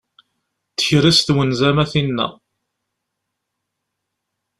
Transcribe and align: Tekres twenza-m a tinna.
Tekres 0.77 1.19
twenza-m 1.25 1.77
a 1.83 1.85
tinna. 1.91 2.27